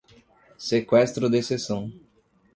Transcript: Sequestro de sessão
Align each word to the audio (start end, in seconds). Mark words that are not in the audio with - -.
Sequestro 0.57 1.29
de 1.29 1.43
sessão 1.43 1.93